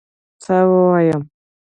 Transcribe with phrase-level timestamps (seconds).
[0.43, 1.21] څه ووایم